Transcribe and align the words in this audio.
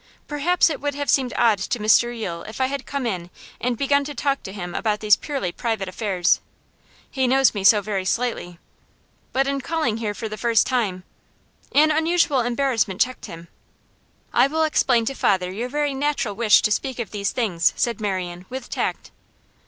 'Perhaps 0.27 0.71
it 0.71 0.81
would 0.81 0.95
have 0.95 1.11
seemed 1.11 1.31
odd 1.37 1.59
to 1.59 1.77
Mr 1.77 2.05
Yule 2.11 2.41
if 2.47 2.59
I 2.59 2.65
had 2.65 2.87
come 2.87 3.05
in 3.05 3.29
and 3.59 3.77
begun 3.77 4.03
to 4.05 4.15
talk 4.15 4.41
to 4.41 4.51
him 4.51 4.73
about 4.73 4.99
these 4.99 5.15
purely 5.15 5.51
private 5.51 5.87
affairs. 5.87 6.41
He 7.11 7.27
knows 7.27 7.53
me 7.53 7.63
so 7.63 7.81
very 7.81 8.03
slightly. 8.03 8.57
But, 9.31 9.45
in 9.45 9.61
calling 9.61 9.97
here 9.97 10.15
for 10.15 10.27
the 10.27 10.39
first 10.39 10.65
time' 10.65 11.03
An 11.81 11.91
unusual 11.91 12.39
embarrassment 12.39 12.99
checked 12.99 13.27
him. 13.27 13.47
'I 14.33 14.47
will 14.47 14.63
explain 14.63 15.05
to 15.05 15.13
father 15.13 15.51
your 15.51 15.69
very 15.69 15.93
natural 15.93 16.33
wish 16.35 16.63
to 16.63 16.71
speak 16.71 16.97
of 16.97 17.11
these 17.11 17.29
things,' 17.29 17.71
said 17.75 18.01
Marian, 18.01 18.47
with 18.49 18.71
tact. 18.71 19.11